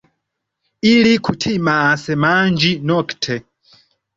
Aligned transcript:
Ili 0.91 1.11
kutimas 1.27 2.07
manĝi 2.25 2.73
nokte. 2.93 3.39